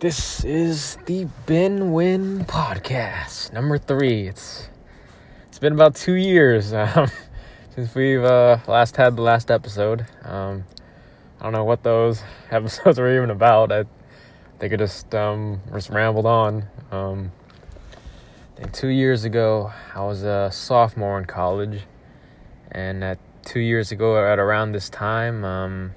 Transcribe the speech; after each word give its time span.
This 0.00 0.44
is 0.44 0.96
the 1.06 1.26
Ben 1.46 1.90
Win 1.90 2.44
podcast, 2.44 3.52
number 3.52 3.78
three. 3.78 4.28
It's 4.28 4.68
it's 5.48 5.58
been 5.58 5.72
about 5.72 5.96
two 5.96 6.14
years 6.14 6.72
um, 6.72 7.10
since 7.74 7.92
we've 7.96 8.22
uh, 8.22 8.58
last 8.68 8.94
had 8.96 9.16
the 9.16 9.22
last 9.22 9.50
episode. 9.50 10.06
Um, 10.22 10.66
I 11.40 11.42
don't 11.42 11.52
know 11.52 11.64
what 11.64 11.82
those 11.82 12.22
episodes 12.52 13.00
were 13.00 13.12
even 13.16 13.30
about. 13.30 13.72
I 13.72 13.86
think 14.60 14.72
I 14.72 14.76
just 14.76 15.12
um, 15.16 15.62
just 15.72 15.90
rambled 15.90 16.26
on. 16.26 16.68
Um, 16.92 17.32
and 18.56 18.72
two 18.72 18.90
years 18.90 19.24
ago, 19.24 19.72
I 19.96 20.04
was 20.04 20.22
a 20.22 20.48
sophomore 20.52 21.18
in 21.18 21.24
college, 21.24 21.80
and 22.70 23.02
at 23.02 23.18
two 23.44 23.58
years 23.58 23.90
ago, 23.90 24.16
at 24.24 24.38
around 24.38 24.70
this 24.70 24.88
time, 24.88 25.44
um, 25.44 25.96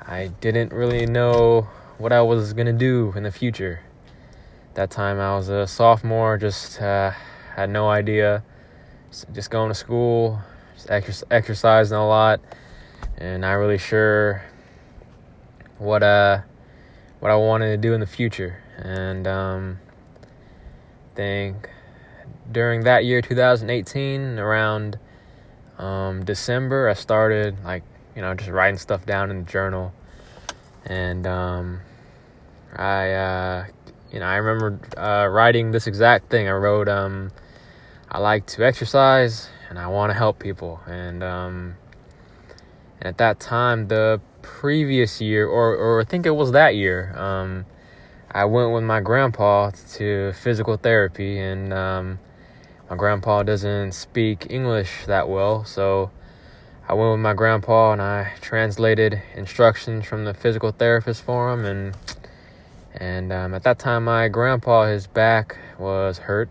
I 0.00 0.28
didn't 0.40 0.72
really 0.72 1.04
know 1.04 1.68
what 1.98 2.12
I 2.12 2.22
was 2.22 2.52
gonna 2.52 2.72
do 2.72 3.12
in 3.16 3.22
the 3.22 3.30
future. 3.30 3.80
That 4.74 4.90
time 4.90 5.20
I 5.20 5.36
was 5.36 5.48
a 5.48 5.66
sophomore, 5.66 6.36
just 6.36 6.80
uh, 6.82 7.12
had 7.54 7.70
no 7.70 7.88
idea. 7.88 8.42
Just 9.32 9.50
going 9.50 9.68
to 9.68 9.74
school, 9.74 10.40
just 10.74 10.88
exer- 10.88 11.22
exercising 11.30 11.96
a 11.96 12.06
lot, 12.06 12.40
and 13.16 13.42
not 13.42 13.52
really 13.52 13.78
sure 13.78 14.42
what 15.78 16.02
uh 16.02 16.40
what 17.20 17.30
I 17.30 17.36
wanted 17.36 17.70
to 17.70 17.76
do 17.76 17.94
in 17.94 18.00
the 18.00 18.06
future. 18.06 18.60
And 18.78 19.26
um, 19.28 19.78
think 21.14 21.70
during 22.50 22.82
that 22.84 23.04
year, 23.04 23.22
2018, 23.22 24.38
around 24.38 24.98
um, 25.78 26.24
December, 26.24 26.88
I 26.88 26.94
started 26.94 27.62
like 27.64 27.84
you 28.16 28.22
know 28.22 28.34
just 28.34 28.50
writing 28.50 28.78
stuff 28.78 29.06
down 29.06 29.30
in 29.30 29.44
the 29.44 29.50
journal 29.50 29.92
and 30.86 31.26
um, 31.26 31.80
I, 32.76 33.12
uh, 33.12 33.66
you 34.12 34.20
know, 34.20 34.26
I 34.26 34.36
remember 34.36 34.78
uh, 34.98 35.26
writing 35.28 35.70
this 35.70 35.86
exact 35.86 36.30
thing. 36.30 36.48
I 36.48 36.52
wrote, 36.52 36.88
um, 36.88 37.30
I 38.10 38.18
like 38.18 38.46
to 38.46 38.64
exercise 38.64 39.48
and 39.68 39.78
I 39.78 39.86
want 39.86 40.10
to 40.10 40.14
help 40.14 40.38
people, 40.38 40.80
and 40.86 41.22
um, 41.22 41.76
and 43.00 43.08
at 43.08 43.18
that 43.18 43.40
time, 43.40 43.88
the 43.88 44.20
previous 44.42 45.20
year, 45.20 45.46
or 45.46 45.74
or 45.74 46.00
I 46.00 46.04
think 46.04 46.26
it 46.26 46.30
was 46.30 46.52
that 46.52 46.76
year, 46.76 47.12
um, 47.18 47.66
I 48.30 48.44
went 48.44 48.72
with 48.72 48.84
my 48.84 49.00
grandpa 49.00 49.70
to 49.94 50.32
physical 50.32 50.76
therapy, 50.76 51.38
and 51.38 51.72
um, 51.72 52.18
my 52.88 52.96
grandpa 52.96 53.42
doesn't 53.42 53.92
speak 53.92 54.46
English 54.50 55.06
that 55.06 55.28
well, 55.28 55.64
so 55.64 56.10
I 56.86 56.92
went 56.92 57.12
with 57.12 57.20
my 57.20 57.32
grandpa 57.32 57.92
and 57.92 58.02
I 58.02 58.32
translated 58.42 59.22
instructions 59.34 60.04
from 60.04 60.26
the 60.26 60.34
physical 60.34 60.70
therapist 60.70 61.22
for 61.22 61.50
him, 61.50 61.64
and 61.64 61.96
and 62.92 63.32
um, 63.32 63.54
at 63.54 63.62
that 63.62 63.78
time 63.78 64.04
my 64.04 64.28
grandpa 64.28 64.88
his 64.88 65.06
back 65.06 65.56
was 65.78 66.18
hurt, 66.18 66.50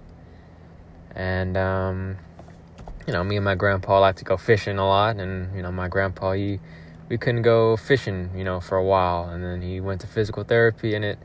and 1.16 1.56
um, 1.56 2.18
you 3.06 3.14
know 3.14 3.24
me 3.24 3.36
and 3.36 3.46
my 3.46 3.54
grandpa 3.54 4.00
like 4.00 4.16
to 4.18 4.24
go 4.24 4.36
fishing 4.36 4.80
a 4.80 4.88
lot, 4.88 5.18
and 5.18 5.56
you 5.56 5.62
know 5.62 5.72
my 5.72 5.88
grandpa 5.88 6.32
he 6.32 6.60
we 7.10 7.18
couldn't 7.20 7.44
go 7.44 7.78
fishing 7.78 8.32
you 8.36 8.44
know 8.44 8.60
for 8.60 8.76
a 8.76 8.84
while, 8.84 9.30
and 9.30 9.44
then 9.44 9.62
he 9.62 9.80
went 9.80 10.02
to 10.02 10.08
physical 10.08 10.44
therapy 10.44 10.96
and 10.96 11.06
it 11.06 11.20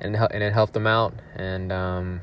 and 0.00 0.14
and 0.14 0.44
it 0.44 0.52
helped 0.52 0.76
him 0.76 0.86
out, 0.86 1.12
and 1.34 1.72
um, 1.72 2.20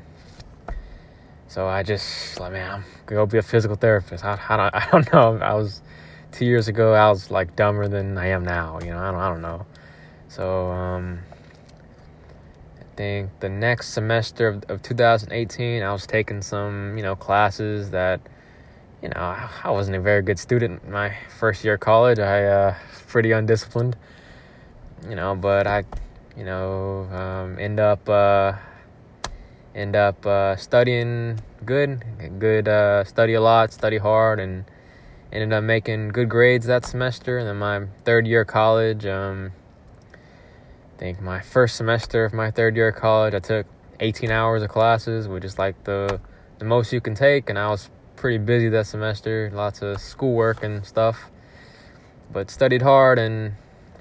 so 1.46 1.68
I 1.68 1.82
just 1.82 2.40
like 2.40 2.52
man 2.52 2.70
I'm 2.70 2.84
go 3.04 3.26
be 3.26 3.36
a 3.36 3.42
physical 3.42 3.76
therapist. 3.76 4.24
I, 4.24 4.40
I 4.48 4.56
don't 4.56 4.74
I 4.74 4.88
don't 4.90 5.12
know. 5.12 5.44
I 5.44 5.52
was 5.52 5.82
two 6.32 6.46
years 6.46 6.66
ago 6.66 6.94
I 6.94 7.08
was 7.10 7.30
like 7.30 7.54
dumber 7.54 7.88
than 7.88 8.18
I 8.18 8.28
am 8.28 8.44
now. 8.44 8.80
You 8.80 8.90
know, 8.90 8.98
I 8.98 9.10
don't, 9.12 9.20
I 9.20 9.28
don't 9.28 9.42
know. 9.42 9.66
So 10.28 10.70
um, 10.70 11.20
I 12.80 12.84
think 12.96 13.30
the 13.40 13.48
next 13.48 13.90
semester 13.90 14.48
of, 14.48 14.64
of 14.68 14.82
2018, 14.82 15.82
I 15.82 15.92
was 15.92 16.06
taking 16.06 16.42
some 16.42 16.96
you 16.96 17.02
know 17.02 17.14
classes 17.14 17.90
that 17.90 18.20
you 19.02 19.10
know 19.10 19.36
I 19.64 19.70
wasn't 19.70 19.96
a 19.96 20.00
very 20.00 20.22
good 20.22 20.38
student 20.38 20.82
in 20.84 20.90
my 20.90 21.14
first 21.38 21.64
year 21.64 21.74
of 21.74 21.80
college. 21.80 22.18
I 22.18 22.44
uh, 22.44 22.74
pretty 23.08 23.32
undisciplined. 23.32 23.96
You 25.08 25.16
know, 25.16 25.34
but 25.34 25.66
I 25.66 25.84
you 26.36 26.44
know 26.44 27.08
um, 27.12 27.58
end 27.58 27.78
up 27.78 28.08
uh, 28.08 28.54
end 29.74 29.96
up 29.96 30.24
uh, 30.26 30.56
studying 30.56 31.40
good, 31.64 32.04
good 32.38 32.68
uh, 32.68 33.04
study 33.04 33.34
a 33.34 33.40
lot, 33.40 33.72
study 33.72 33.98
hard, 33.98 34.40
and 34.40 34.64
ended 35.32 35.52
up 35.52 35.64
making 35.64 36.08
good 36.08 36.28
grades 36.28 36.66
that 36.66 36.84
semester. 36.84 37.38
And 37.38 37.48
then 37.48 37.56
my 37.58 37.86
third 38.04 38.26
year 38.26 38.42
of 38.42 38.48
college, 38.48 39.06
um, 39.06 39.52
I 40.12 40.98
think 40.98 41.20
my 41.20 41.40
first 41.40 41.76
semester 41.76 42.24
of 42.24 42.32
my 42.32 42.50
third 42.50 42.76
year 42.76 42.88
of 42.88 42.96
college, 42.96 43.34
I 43.34 43.40
took 43.40 43.66
18 44.00 44.30
hours 44.30 44.62
of 44.62 44.68
classes, 44.68 45.26
which 45.28 45.44
is 45.44 45.58
like 45.58 45.82
the 45.84 46.20
the 46.58 46.64
most 46.64 46.92
you 46.92 47.00
can 47.00 47.14
take. 47.14 47.48
And 47.48 47.58
I 47.58 47.68
was 47.68 47.90
pretty 48.16 48.38
busy 48.38 48.68
that 48.68 48.86
semester, 48.86 49.50
lots 49.52 49.82
of 49.82 50.00
schoolwork 50.00 50.62
and 50.62 50.84
stuff, 50.84 51.30
but 52.32 52.50
studied 52.50 52.82
hard 52.82 53.18
and 53.18 53.54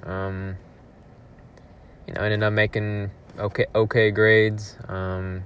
um, 0.04 0.58
you 2.08 2.14
know 2.14 2.22
ended 2.22 2.44
up 2.44 2.54
making 2.54 3.10
okay 3.40 3.66
okay 3.74 4.12
grades. 4.12 4.76
Um, 4.88 5.44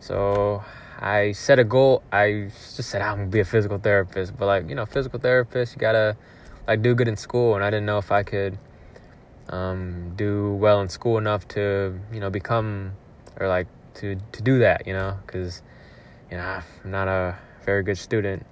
so 0.00 0.62
I 1.02 1.32
set 1.32 1.58
a 1.58 1.64
goal. 1.64 2.00
I 2.12 2.48
just 2.76 2.88
said 2.88 3.02
I'm 3.02 3.16
gonna 3.16 3.26
be 3.26 3.40
a 3.40 3.44
physical 3.44 3.78
therapist, 3.78 4.36
but 4.36 4.46
like 4.46 4.68
you 4.68 4.76
know, 4.76 4.86
physical 4.86 5.18
therapist, 5.18 5.74
you 5.74 5.80
gotta 5.80 6.16
like 6.68 6.80
do 6.80 6.94
good 6.94 7.08
in 7.08 7.16
school, 7.16 7.56
and 7.56 7.64
I 7.64 7.70
didn't 7.70 7.86
know 7.86 7.98
if 7.98 8.12
I 8.12 8.22
could 8.22 8.56
um, 9.48 10.12
do 10.14 10.54
well 10.54 10.80
in 10.80 10.88
school 10.88 11.18
enough 11.18 11.48
to 11.48 11.98
you 12.12 12.20
know 12.20 12.30
become 12.30 12.92
or 13.40 13.48
like 13.48 13.66
to 13.94 14.16
to 14.30 14.42
do 14.42 14.60
that, 14.60 14.86
you 14.86 14.92
know, 14.92 15.18
because 15.26 15.62
you 16.30 16.36
know 16.36 16.62
I'm 16.84 16.90
not 16.90 17.08
a 17.08 17.36
very 17.64 17.82
good 17.82 17.98
student 17.98 18.46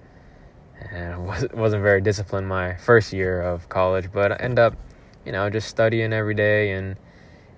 and 0.90 1.14
I 1.14 1.18
wasn't 1.18 1.54
wasn't 1.54 1.82
very 1.84 2.00
disciplined 2.00 2.48
my 2.48 2.74
first 2.78 3.12
year 3.12 3.40
of 3.40 3.68
college, 3.68 4.10
but 4.12 4.32
I 4.32 4.36
end 4.36 4.58
up 4.58 4.74
you 5.24 5.30
know 5.30 5.48
just 5.50 5.68
studying 5.68 6.12
every 6.12 6.34
day 6.34 6.72
and 6.72 6.96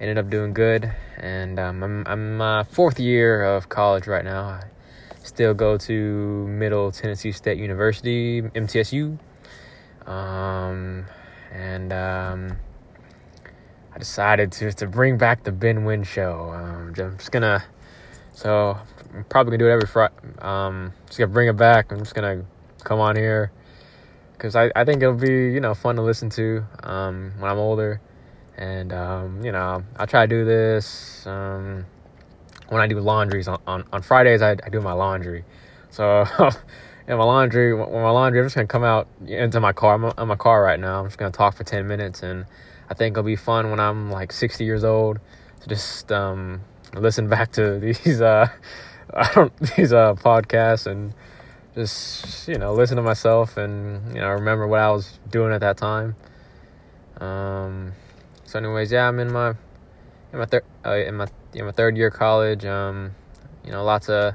ended 0.01 0.19
up 0.19 0.29
doing 0.29 0.53
good. 0.53 0.93
And 1.17 1.59
um, 1.59 1.83
I'm 1.83 2.41
I'm 2.41 2.65
fourth 2.67 3.01
year 3.01 3.43
of 3.43 3.71
college 3.71 4.07
right 4.07 4.25
now. 4.25 4.61
Still 5.25 5.55
go 5.55 5.77
to 5.79 6.47
Middle 6.49 6.91
Tennessee 6.91 7.33
State 7.33 7.59
University, 7.59 8.43
MTSU. 8.43 9.19
Um, 10.07 11.07
and 11.53 11.93
um, 11.93 12.57
I 13.95 13.99
decided 13.99 14.51
to 14.53 14.73
to 14.73 14.87
bring 14.87 15.19
back 15.19 15.45
the 15.45 15.53
Ben 15.53 15.85
Win 15.85 16.03
show. 16.03 16.51
Um, 16.53 16.89
I'm 16.89 17.17
just 17.17 17.31
gonna, 17.31 17.63
so 18.33 18.77
I'm 19.15 19.25
probably 19.25 19.53
gonna 19.53 19.59
do 19.59 19.69
it 19.69 19.73
every 19.73 19.87
Friday. 19.87 20.15
Um, 20.41 20.93
just 21.07 21.19
gonna 21.19 21.33
bring 21.33 21.49
it 21.49 21.57
back. 21.57 21.93
I'm 21.93 21.99
just 21.99 22.15
gonna 22.15 22.45
come 22.83 22.99
on 22.99 23.15
here 23.15 23.53
because 24.33 24.57
I, 24.57 24.73
I 24.75 24.85
think 24.85 25.03
it'll 25.03 25.15
be 25.15 25.53
you 25.53 25.61
know 25.61 25.75
fun 25.75 25.97
to 25.97 26.03
listen 26.03 26.31
to 26.31 26.65
um, 26.83 27.33
when 27.39 27.51
I'm 27.51 27.59
older, 27.59 28.01
and 28.57 28.93
um, 28.93 29.45
you 29.45 29.53
know 29.53 29.85
I'll 29.97 30.07
try 30.07 30.27
to 30.27 30.29
do 30.29 30.45
this 30.45 31.27
um, 31.29 31.87
when 32.73 32.81
I 32.81 32.87
do 32.87 32.99
laundries 33.01 33.49
on, 33.49 33.61
on, 33.67 33.85
on 33.93 34.01
Fridays. 34.01 34.41
I, 34.41 34.53
I 34.53 34.71
do 34.71 34.81
my 34.81 34.93
laundry, 34.93 35.45
so 35.91 36.25
in 37.07 37.17
my 37.19 37.25
laundry 37.25 37.75
when 37.75 37.91
my 37.91 38.11
laundry 38.11 38.41
I'm 38.41 38.47
just 38.47 38.57
gonna 38.57 38.67
come 38.67 38.83
out 38.83 39.07
into 39.27 39.61
my 39.61 39.73
car. 39.73 39.95
I'm 39.95 40.05
in 40.19 40.29
my 40.29 40.37
car 40.37 40.63
right 40.63 40.81
now. 40.81 41.01
I'm 41.01 41.07
just 41.07 41.19
gonna 41.19 41.33
talk 41.33 41.55
for 41.55 41.65
ten 41.65 41.87
minutes, 41.87 42.23
and 42.23 42.47
I 42.89 42.95
think 42.95 43.13
it'll 43.13 43.25
be 43.25 43.37
fun 43.37 43.71
when 43.71 43.79
I'm 43.79 44.11
like 44.11 44.33
60 44.33 44.65
years 44.65 44.85
old 44.85 45.19
to 45.61 45.69
just 45.69 46.11
um, 46.11 46.63
listen 46.95 47.29
back 47.35 47.53
to 47.53 47.79
these 47.79 48.21
uh, 48.21 48.49
I 49.15 49.33
don't 49.35 49.57
these 49.77 49.93
uh, 49.93 50.15
podcasts 50.15 50.87
and 50.87 51.13
just 51.75 52.49
you 52.49 52.57
know 52.57 52.73
listen 52.73 52.97
to 52.97 53.03
myself 53.03 53.59
and 53.59 54.15
you 54.15 54.21
know 54.21 54.31
remember 54.31 54.67
what 54.67 54.81
I 54.81 54.91
was 54.91 55.19
doing 55.31 55.53
at 55.53 55.61
that 55.61 55.77
time. 55.77 56.17
Um, 57.21 57.93
so, 58.45 58.59
anyways, 58.59 58.91
yeah, 58.91 59.09
I'm 59.09 59.19
in 59.21 59.33
my 59.33 59.55
in 60.33 60.39
my 60.39 60.47
third 60.47 60.65
uh, 60.85 60.95
in 60.95 61.17
my 61.17 61.27
in 61.55 61.65
my 61.67 61.73
third 61.73 61.97
year 61.97 62.09
of 62.09 62.15
college. 62.15 62.65
Um, 62.65 63.15
you 63.65 63.71
know, 63.71 63.85
lots 63.85 64.09
of 64.09 64.35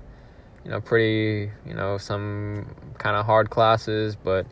you 0.64 0.72
know 0.72 0.80
pretty 0.80 1.52
you 1.66 1.74
know 1.74 1.98
some 1.98 2.76
kind 2.98 3.16
of 3.16 3.26
hard 3.26 3.50
classes, 3.50 4.16
but 4.16 4.46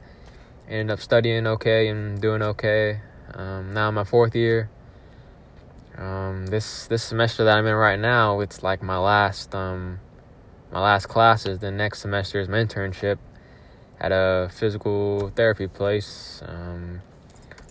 ended 0.68 0.92
up 0.92 1.00
studying 1.00 1.48
okay 1.48 1.88
and 1.88 2.20
doing 2.20 2.42
okay. 2.42 3.00
Um, 3.34 3.74
now 3.74 3.92
my 3.92 4.04
fourth 4.04 4.36
year. 4.36 4.70
Um, 5.98 6.48
this 6.48 6.88
this 6.88 7.04
semester 7.04 7.46
that 7.46 7.58
I'm 7.58 7.66
in 7.66 7.74
right 7.74 8.00
now, 8.00 8.42
it's 8.42 8.64
like 8.64 8.82
my 8.82 8.98
last 8.98 9.56
um, 9.56 10.00
my 10.72 10.82
last 10.82 11.08
classes. 11.08 11.60
The 11.60 11.72
next 11.72 12.00
semester 12.00 12.40
is 12.40 12.50
my 12.50 12.58
internship 12.58 13.18
at 14.00 14.12
a 14.12 14.50
physical 14.52 15.32
therapy 15.36 15.68
place. 15.68 16.42
Um, 16.46 17.02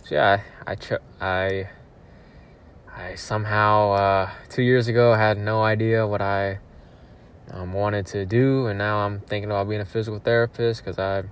so 0.03 0.15
yeah, 0.15 0.41
I 0.65 0.71
I, 0.71 0.97
I 1.21 1.69
I 2.97 3.15
somehow 3.15 3.91
uh, 3.91 4.29
two 4.47 4.61
years 4.61 4.87
ago 4.87 5.13
had 5.15 5.37
no 5.37 5.61
idea 5.61 6.07
what 6.07 6.21
I 6.21 6.59
um, 7.51 7.73
wanted 7.73 8.05
to 8.07 8.25
do, 8.25 8.67
and 8.67 8.77
now 8.77 8.99
I'm 8.99 9.19
thinking 9.19 9.51
about 9.51 9.67
being 9.67 9.81
a 9.81 9.85
physical 9.85 10.19
therapist 10.19 10.81
because 10.83 10.97
I 10.97 11.23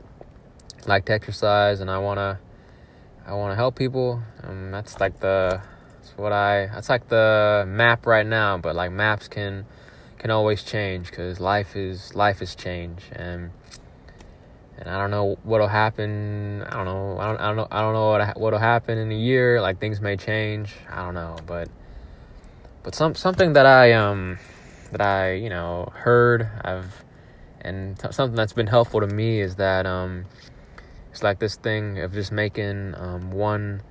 like 0.86 1.06
to 1.06 1.13
exercise 1.13 1.80
and 1.80 1.89
I 1.89 2.00
wanna 2.00 2.39
I 3.25 3.33
wanna 3.33 3.56
help 3.56 3.75
people. 3.75 4.21
Um, 4.44 4.71
that's 4.71 5.00
like 5.00 5.21
the 5.21 5.62
That's 6.01 6.18
what 6.18 6.33
I. 6.33 6.68
That's 6.68 6.89
like 6.89 7.07
the 7.07 7.63
map 7.65 8.06
right 8.06 8.25
now, 8.25 8.57
but 8.57 8.75
like 8.75 8.92
maps 8.92 9.30
can 9.30 9.65
can 10.18 10.31
always 10.31 10.63
change 10.63 11.10
because 11.12 11.39
life 11.39 11.77
is 11.77 12.13
life 12.13 12.42
is 12.42 12.56
change 12.56 13.04
and 13.13 13.51
and 14.78 14.90
I 14.90 15.00
don't 15.00 15.12
know 15.12 15.38
what'll 15.44 15.68
happen. 15.68 16.64
I 16.64 16.75
don't 16.75 16.86
know. 16.86 17.18
I 17.20 17.28
don't. 17.28 17.40
I 17.40 17.48
don't 17.48 17.56
know. 17.58 17.68
I 17.72 17.81
don't 17.81 17.94
know 17.94 18.10
what 18.10 18.38
what'll 18.40 18.60
happen 18.60 18.98
in 18.98 19.12
a 19.12 19.16
year. 19.16 19.62
Like 19.62 19.80
things 19.80 20.02
may 20.02 20.18
change. 20.18 20.74
I 20.90 21.04
don't 21.04 21.14
know, 21.14 21.38
but 21.46 21.70
but 22.84 22.96
some 22.96 23.16
something 23.16 23.54
that 23.54 23.66
I 23.66 23.94
um 23.94 24.40
that 24.92 25.02
I 25.02 25.34
you 25.34 25.50
know 25.50 25.92
heard 25.94 26.50
I've 26.64 27.04
and 27.62 27.98
t- 27.98 28.12
something 28.12 28.36
that's 28.36 28.54
been 28.54 28.68
helpful 28.68 29.00
to 29.00 29.08
me 29.08 29.40
is 29.40 29.56
that 29.56 29.86
um 29.86 30.25
it's 31.12 31.24
like 31.24 31.40
this 31.40 31.56
thing 31.56 32.00
of 32.00 32.12
just 32.12 32.31
making 32.31 32.96
um, 32.98 33.31
one 33.31 33.84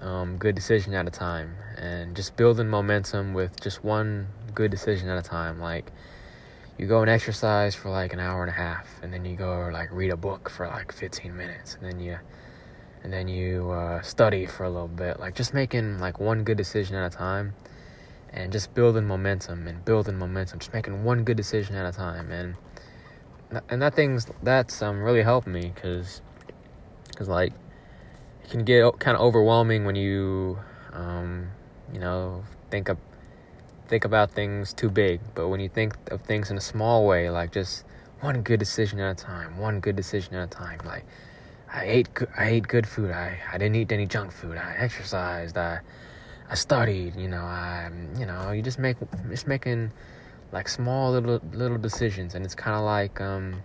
um, 0.00 0.38
good 0.38 0.54
decision 0.54 0.94
at 0.94 1.06
a 1.06 1.10
time 1.10 1.54
and 1.76 2.16
just 2.16 2.36
building 2.36 2.68
momentum 2.68 3.34
with 3.34 3.60
just 3.60 3.84
one 3.84 4.28
good 4.54 4.70
decision 4.70 5.10
at 5.10 5.18
a 5.18 5.22
time 5.28 5.60
like 5.60 5.92
you 6.78 6.86
go 6.86 7.00
and 7.00 7.10
exercise 7.10 7.74
for 7.74 7.90
like 7.90 8.12
an 8.12 8.20
hour 8.20 8.42
and 8.42 8.50
a 8.50 8.54
half 8.54 8.86
and 9.02 9.12
then 9.12 9.24
you 9.24 9.36
go 9.36 9.68
like 9.72 9.90
read 9.90 10.10
a 10.10 10.16
book 10.16 10.48
for 10.48 10.66
like 10.68 10.92
15 10.92 11.36
minutes 11.36 11.74
and 11.74 11.84
then 11.84 12.00
you 12.00 12.16
and 13.02 13.12
then 13.12 13.28
you 13.28 13.70
uh, 13.70 14.00
study 14.02 14.44
for 14.46 14.64
a 14.64 14.70
little 14.70 14.88
bit. 14.88 15.20
Like 15.20 15.34
just 15.34 15.54
making 15.54 15.98
like 15.98 16.20
one 16.20 16.44
good 16.44 16.56
decision 16.56 16.96
at 16.96 17.12
a 17.12 17.16
time 17.16 17.54
and 18.32 18.52
just 18.52 18.74
building 18.74 19.06
momentum 19.06 19.66
and 19.66 19.84
building 19.84 20.18
momentum. 20.18 20.58
Just 20.58 20.72
making 20.72 21.04
one 21.04 21.24
good 21.24 21.36
decision 21.36 21.74
at 21.74 21.86
a 21.86 21.96
time 21.96 22.30
and 22.30 22.54
and 23.70 23.80
that 23.80 23.94
thing's 23.94 24.26
that's 24.42 24.82
um 24.82 25.02
really 25.02 25.22
helped 25.22 25.46
me 25.46 25.72
because 25.74 26.20
because 27.08 27.28
like 27.28 27.52
it 28.44 28.50
can 28.50 28.62
get 28.62 28.98
kind 28.98 29.16
of 29.16 29.22
overwhelming 29.22 29.84
when 29.84 29.96
you 29.96 30.58
um 30.92 31.48
you 31.92 31.98
know 31.98 32.44
think 32.70 32.88
of 32.88 32.98
think 33.88 34.04
about 34.04 34.30
things 34.30 34.72
too 34.72 34.90
big 34.90 35.20
but 35.34 35.48
when 35.48 35.60
you 35.60 35.68
think 35.68 35.94
of 36.10 36.20
things 36.22 36.50
in 36.50 36.56
a 36.56 36.60
small 36.60 37.06
way 37.06 37.30
like 37.30 37.50
just 37.50 37.84
one 38.20 38.42
good 38.42 38.58
decision 38.58 39.00
at 39.00 39.20
a 39.20 39.24
time 39.24 39.56
one 39.58 39.80
good 39.80 39.96
decision 39.96 40.34
at 40.34 40.44
a 40.44 40.50
time 40.50 40.78
like 40.84 41.04
i 41.72 41.84
ate 41.84 42.08
i 42.36 42.48
ate 42.48 42.68
good 42.68 42.86
food 42.86 43.10
i 43.10 43.38
i 43.52 43.58
didn't 43.58 43.76
eat 43.76 43.90
any 43.90 44.06
junk 44.06 44.30
food 44.30 44.58
i 44.58 44.74
exercised 44.78 45.56
i 45.56 45.80
i 46.50 46.54
studied 46.54 47.16
you 47.16 47.28
know 47.28 47.42
i 47.42 47.90
you 48.18 48.26
know 48.26 48.52
you 48.52 48.60
just 48.60 48.78
make 48.78 48.96
just 49.30 49.46
making 49.46 49.90
like 50.52 50.68
small 50.68 51.12
little 51.12 51.40
little 51.52 51.78
decisions 51.78 52.34
and 52.34 52.44
it's 52.44 52.54
kind 52.54 52.76
of 52.76 52.82
like 52.84 53.20
um 53.20 53.62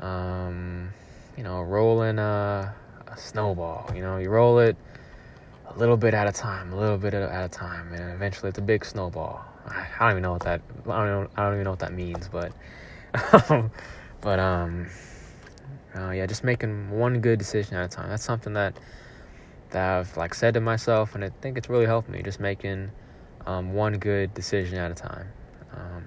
um 0.00 0.88
you 1.36 1.42
know 1.44 1.62
rolling 1.62 2.18
a, 2.18 2.74
a 3.06 3.16
snowball 3.16 3.88
you 3.94 4.00
know 4.00 4.16
you 4.16 4.28
roll 4.28 4.58
it 4.58 4.76
a 5.66 5.78
little 5.78 5.96
bit 5.96 6.14
at 6.14 6.26
a 6.26 6.32
time 6.32 6.72
a 6.72 6.76
little 6.76 6.98
bit 6.98 7.14
at 7.14 7.44
a 7.44 7.48
time 7.48 7.92
and 7.92 8.12
eventually 8.12 8.48
it's 8.48 8.58
a 8.58 8.62
big 8.62 8.84
snowball. 8.84 9.44
I, 9.66 9.86
don't 9.98 10.10
even 10.10 10.22
know 10.22 10.32
what 10.32 10.42
that 10.42 10.60
i 10.86 11.06
don't 11.06 11.30
i 11.36 11.42
don't 11.44 11.54
even 11.54 11.64
know 11.64 11.70
what 11.70 11.78
that 11.78 11.94
means 11.94 12.28
but 12.28 12.52
but 14.20 14.38
um 14.38 14.88
uh, 15.96 16.10
yeah 16.10 16.26
just 16.26 16.44
making 16.44 16.90
one 16.90 17.20
good 17.20 17.38
decision 17.38 17.76
at 17.76 17.84
a 17.84 17.88
time. 17.88 18.08
That's 18.08 18.24
something 18.24 18.52
that 18.54 18.78
that 19.70 19.98
i've 19.98 20.16
like 20.16 20.34
said 20.34 20.54
to 20.54 20.60
myself 20.60 21.14
and 21.14 21.24
i 21.24 21.30
think 21.40 21.56
it's 21.56 21.68
really 21.68 21.86
helped 21.86 22.08
me 22.08 22.22
just 22.22 22.40
making 22.40 22.90
um, 23.46 23.74
one 23.74 23.98
good 23.98 24.32
decision 24.34 24.78
at 24.78 24.90
a 24.90 24.94
time. 24.94 25.26
Um, 25.72 26.04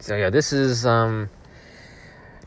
so 0.00 0.16
yeah, 0.16 0.30
this 0.30 0.52
is 0.52 0.86
um, 0.86 1.28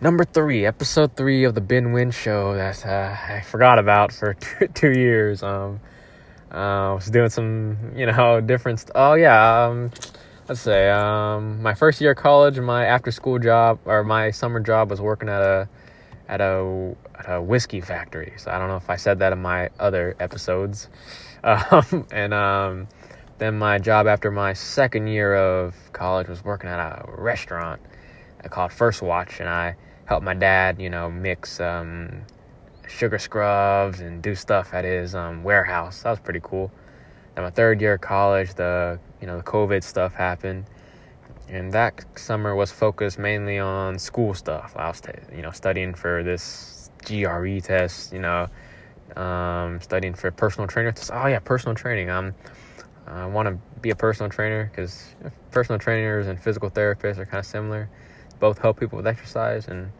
number 0.01 0.23
three, 0.23 0.65
episode 0.65 1.15
three 1.15 1.43
of 1.43 1.55
the 1.55 1.61
Ben 1.61 1.91
Win 1.91 2.11
Show 2.11 2.55
that 2.55 2.85
uh, 2.85 3.15
I 3.33 3.41
forgot 3.41 3.79
about 3.79 4.11
for 4.13 4.33
two, 4.59 4.67
two 4.67 4.91
years. 4.91 5.43
Um, 5.43 5.79
uh, 6.51 6.91
I 6.91 6.93
was 6.93 7.09
doing 7.09 7.29
some, 7.29 7.77
you 7.95 8.05
know, 8.05 8.41
different. 8.45 8.79
St- 8.79 8.91
oh 8.95 9.13
yeah, 9.13 9.65
um, 9.65 9.91
let's 10.47 10.61
say 10.61 10.89
um, 10.89 11.61
my 11.61 11.73
first 11.73 11.99
year 12.01 12.11
of 12.11 12.17
college, 12.17 12.59
my 12.59 12.85
after 12.85 13.11
school 13.11 13.39
job 13.39 13.79
or 13.85 14.03
my 14.03 14.31
summer 14.31 14.59
job 14.59 14.89
was 14.89 15.01
working 15.01 15.29
at 15.29 15.41
a 15.41 15.69
at 16.27 16.41
a 16.41 16.95
at 17.15 17.25
a 17.33 17.41
whiskey 17.41 17.81
factory. 17.81 18.33
So 18.37 18.51
I 18.51 18.57
don't 18.57 18.69
know 18.69 18.77
if 18.77 18.89
I 18.89 18.95
said 18.95 19.19
that 19.19 19.33
in 19.33 19.41
my 19.41 19.69
other 19.79 20.15
episodes. 20.19 20.87
Um, 21.41 22.05
and 22.11 22.33
um, 22.33 22.89
then 23.37 23.57
my 23.57 23.79
job 23.79 24.07
after 24.07 24.29
my 24.29 24.51
second 24.51 25.07
year 25.07 25.35
of 25.35 25.73
college 25.93 26.27
was 26.27 26.43
working 26.43 26.69
at 26.69 26.79
a 26.79 27.05
restaurant 27.07 27.79
called 28.49 28.73
First 28.73 29.01
Watch, 29.01 29.39
and 29.39 29.47
I 29.47 29.77
helped 30.09 30.25
my 30.25 30.33
dad, 30.33 30.81
you 30.81 30.89
know, 30.89 31.07
mix 31.07 31.59
um, 31.59 32.23
sugar 32.87 33.19
scrubs 33.19 33.99
and 33.99 34.23
do 34.23 34.33
stuff 34.33 34.73
at 34.73 34.83
his 34.83 35.13
um, 35.13 35.43
warehouse. 35.43 36.01
That 36.01 36.09
was 36.09 36.19
pretty 36.19 36.39
cool. 36.41 36.71
Then 37.35 37.43
my 37.43 37.51
third 37.51 37.79
year 37.79 37.93
of 37.93 38.01
college, 38.01 38.55
the 38.55 38.99
you 39.21 39.27
know 39.27 39.37
the 39.37 39.43
COVID 39.43 39.83
stuff 39.83 40.15
happened, 40.15 40.65
and 41.47 41.71
that 41.73 42.03
summer 42.17 42.55
was 42.55 42.71
focused 42.71 43.19
mainly 43.19 43.59
on 43.59 43.99
school 43.99 44.33
stuff. 44.33 44.73
I 44.75 44.87
was, 44.87 44.99
you 45.31 45.43
know, 45.43 45.51
studying 45.51 45.93
for 45.93 46.23
this 46.23 46.89
GRE 47.05 47.59
test, 47.59 48.11
you 48.11 48.19
know, 48.19 48.47
um, 49.15 49.79
studying 49.79 50.15
for 50.15 50.31
personal 50.31 50.67
trainer. 50.67 50.91
Oh 51.13 51.27
yeah, 51.27 51.37
personal 51.37 51.75
training. 51.75 52.09
I'm 52.09 52.33
I 53.05 53.27
want 53.27 53.47
to 53.47 53.79
be 53.79 53.91
a 53.91 53.95
personal 53.95 54.31
trainer 54.31 54.71
because 54.71 55.13
personal 55.51 55.77
trainers 55.77 56.25
and 56.25 56.41
physical 56.41 56.71
therapists 56.71 57.19
are 57.19 57.25
kind 57.25 57.39
of 57.39 57.45
similar. 57.45 57.89
Both 58.39 58.57
help 58.57 58.79
people 58.79 58.97
with 58.97 59.05
exercise, 59.05 59.67
and 59.67 59.91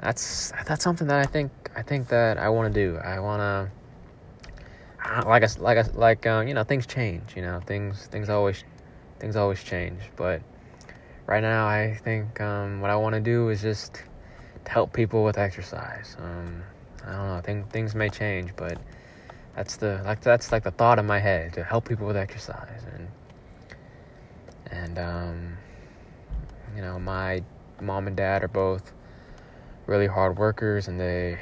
that's 0.00 0.52
that's 0.66 0.84
something 0.84 1.06
that 1.08 1.18
I 1.18 1.26
think 1.26 1.50
I 1.76 1.82
think 1.82 2.08
that 2.08 2.38
I 2.38 2.48
want 2.48 2.72
to 2.72 2.80
do. 2.80 2.96
I 2.98 3.18
want 3.20 3.40
to 3.40 3.70
like 5.26 5.42
I 5.42 5.48
like 5.60 5.78
I 5.78 5.82
like 5.94 6.26
um, 6.26 6.46
you 6.48 6.54
know 6.54 6.64
things 6.64 6.86
change. 6.86 7.34
You 7.36 7.42
know 7.42 7.60
things 7.66 8.06
things 8.06 8.28
always 8.28 8.64
things 9.18 9.36
always 9.36 9.62
change. 9.62 10.00
But 10.16 10.42
right 11.26 11.40
now, 11.42 11.66
I 11.66 11.98
think 12.04 12.40
um, 12.40 12.80
what 12.80 12.90
I 12.90 12.96
want 12.96 13.14
to 13.14 13.20
do 13.20 13.48
is 13.48 13.62
just 13.62 14.02
to 14.64 14.70
help 14.70 14.92
people 14.92 15.24
with 15.24 15.38
exercise. 15.38 16.16
Um, 16.20 16.62
I 17.06 17.12
don't 17.12 17.26
know. 17.26 17.34
I 17.34 17.40
think 17.40 17.70
things 17.70 17.94
may 17.94 18.08
change, 18.08 18.50
but 18.56 18.78
that's 19.56 19.76
the 19.76 20.00
like 20.04 20.20
that's 20.20 20.52
like 20.52 20.62
the 20.62 20.70
thought 20.70 20.98
in 20.98 21.06
my 21.06 21.18
head 21.18 21.52
to 21.54 21.64
help 21.64 21.88
people 21.88 22.06
with 22.06 22.16
exercise 22.16 22.82
and 22.94 23.08
and 24.70 24.98
um, 24.98 25.56
you 26.76 26.82
know 26.82 26.98
my 26.98 27.42
mom 27.80 28.06
and 28.06 28.16
dad 28.16 28.44
are 28.44 28.48
both 28.48 28.92
really 29.88 30.06
hard 30.06 30.38
workers 30.38 30.86
and 30.86 31.00
they 31.00 31.36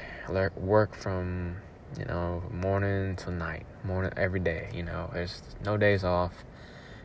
work 0.56 0.94
from 0.94 1.56
you 1.98 2.04
know 2.06 2.42
morning 2.50 3.14
to 3.16 3.30
night 3.30 3.66
morning 3.84 4.10
every 4.16 4.40
day 4.40 4.70
you 4.72 4.82
know 4.82 5.10
there's 5.12 5.42
no 5.62 5.76
days 5.76 6.02
off 6.02 6.32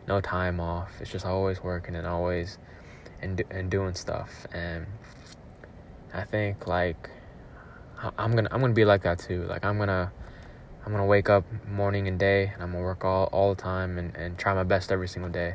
no 0.08 0.22
time 0.22 0.60
off. 0.60 0.92
It's 1.00 1.12
just 1.12 1.26
always 1.26 1.62
working 1.64 1.96
and 1.96 2.08
always 2.08 2.58
and 3.22 3.42
and 3.50 3.70
doing 3.70 3.96
stuff. 3.96 4.48
And 4.54 4.86
i 6.14 6.24
think 6.26 6.68
like 6.68 7.10
i'm 8.18 8.36
gonna 8.36 8.50
i'm 8.52 8.60
gonna 8.60 8.74
be 8.74 8.86
like 8.86 9.04
that 9.04 9.20
too. 9.20 9.44
Like 9.44 9.64
i'm 9.64 9.78
gonna 9.78 10.12
I'm 10.86 10.92
gonna 10.92 11.06
wake 11.06 11.30
up 11.30 11.46
morning 11.68 12.08
and 12.08 12.18
day 12.18 12.52
and 12.54 12.64
I'm 12.64 12.72
gonna 12.72 12.84
work 12.84 13.06
all, 13.06 13.26
all 13.26 13.54
the 13.54 13.62
time 13.62 14.00
and, 14.00 14.16
and 14.16 14.38
try 14.38 14.54
my 14.56 14.64
best 14.64 14.92
every 14.92 15.08
single 15.08 15.32
day. 15.32 15.54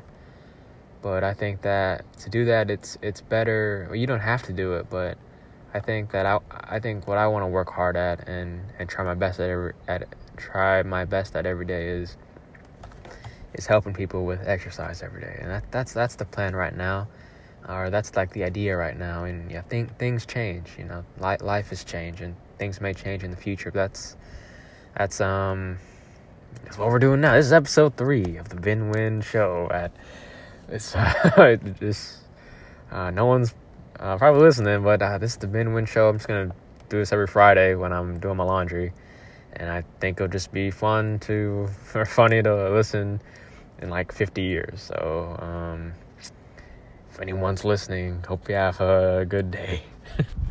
But 1.03 1.25
I 1.25 1.35
think 1.35 1.63
that 1.63 2.05
to 2.21 2.31
do 2.31 2.45
that 2.45 2.71
it's 2.71 2.97
it's 3.03 3.21
better 3.21 3.87
well, 3.89 3.97
you 3.97 4.07
don't 4.07 4.21
have 4.21 4.43
to 4.45 4.53
do 4.53 4.75
it, 4.75 4.89
but 4.89 5.19
I 5.75 5.81
think 5.81 6.11
that 6.13 6.27
I 6.27 6.39
I 6.51 6.81
think 6.81 7.07
what 7.07 7.19
I 7.19 7.27
want 7.27 7.43
to 7.43 7.49
work 7.49 7.71
hard 7.71 7.97
at 7.97 8.29
and, 8.29 8.61
and 8.79 8.89
try 8.89 9.05
my 9.05 9.15
best 9.15 9.41
at 9.41 9.51
every 9.51 9.73
at 9.89 10.05
try 10.37 10.83
my 10.83 11.05
best 11.05 11.37
at 11.37 11.47
every 11.47 11.67
day 11.67 11.89
is 11.89 12.17
is 13.55 13.67
helping 13.67 13.95
people 13.95 14.25
with 14.25 14.47
exercise 14.47 15.03
every 15.03 15.21
day. 15.21 15.39
And 15.41 15.51
that, 15.51 15.71
that's 15.71 15.93
that's 15.93 16.17
the 16.17 16.25
plan 16.25 16.55
right 16.55 16.77
now. 16.77 17.09
Or 17.69 17.91
that's 17.91 18.15
like 18.15 18.33
the 18.33 18.45
idea 18.45 18.77
right 18.77 18.97
now. 18.97 19.25
And 19.25 19.51
yeah, 19.51 19.63
think 19.63 19.97
things 19.99 20.25
change, 20.25 20.71
you 20.79 20.85
know. 20.85 21.05
Life 21.19 21.43
life 21.43 21.73
is 21.73 21.83
changing. 21.85 22.37
Things 22.59 22.81
may 22.81 22.95
change 22.95 23.25
in 23.25 23.31
the 23.31 23.37
future. 23.37 23.71
That's 23.71 24.17
that's 24.97 25.21
um 25.21 25.79
that's 26.65 26.79
what 26.79 26.89
we're 26.89 26.99
doing 26.99 27.21
now. 27.21 27.35
This 27.35 27.47
is 27.47 27.53
episode 27.53 27.97
three 27.97 28.37
of 28.37 28.49
the 28.49 28.57
Ben 28.57 28.91
Win 28.91 29.21
Show. 29.21 29.69
At 29.73 29.93
it's 30.69 30.95
uh, 30.97 31.57
just 31.81 32.19
uh, 32.91 33.11
no 33.11 33.27
one's 33.27 33.55
uh, 33.99 34.17
probably 34.19 34.43
listening, 34.43 34.83
but 34.83 35.01
uh, 35.03 35.19
this 35.19 35.33
is 35.33 35.37
the 35.39 35.47
Ben 35.47 35.73
Win 35.73 35.87
Show. 35.87 36.09
I'm 36.09 36.17
just 36.17 36.29
gonna 36.29 36.55
do 36.89 36.99
this 36.99 37.13
every 37.13 37.27
Friday 37.27 37.75
when 37.75 37.93
I'm 37.93 38.19
doing 38.19 38.37
my 38.37 38.45
laundry, 38.45 38.93
and 39.55 39.71
I 39.71 39.85
think 40.01 40.19
it'll 40.19 40.31
just 40.31 40.53
be 40.53 40.71
fun 40.71 41.19
to 41.21 41.69
or 41.95 42.05
funny 42.05 42.43
to 42.43 42.71
listen 42.71 43.21
in 43.81 43.91
like 43.91 44.13
50 44.13 44.43
years. 44.43 44.83
So 44.83 45.37
um, 45.39 45.93
if 47.11 47.21
anyone's 47.21 47.65
listening, 47.65 48.23
hope 48.27 48.49
you 48.49 48.55
have 48.55 48.81
a 48.81 49.27
good 49.29 49.51
day. 49.51 49.83